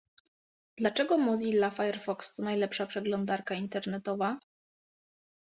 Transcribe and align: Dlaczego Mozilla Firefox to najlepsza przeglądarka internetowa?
Dlaczego 0.77 1.17
Mozilla 1.17 1.69
Firefox 1.69 2.35
to 2.35 2.43
najlepsza 2.43 2.85
przeglądarka 2.87 3.55
internetowa? 3.55 4.37